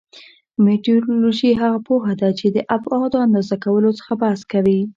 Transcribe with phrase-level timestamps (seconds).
[0.65, 4.79] مټرولوژي هغه پوهه ده چې د ابعادو اندازه کولو څخه بحث کوي.